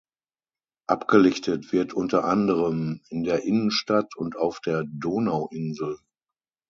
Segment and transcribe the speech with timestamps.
[0.89, 5.99] Abgelichtet wird unter anderem in der Innenstadt und auf der Donauinsel.